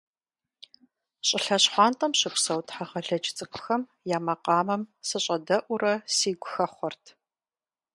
ЩӀылъэ 1.27 1.57
щхъуантӀэм 1.63 2.13
щыпсэу 2.19 2.61
тхьэгъэлэдж 2.67 3.25
цӀыкӀухэм 3.37 3.81
я 4.15 4.19
макъамэм 4.27 4.81
сыщӀэдэӀуурэ 5.07 5.93
сигу 6.15 6.49
хэхъуэрт. 6.51 7.05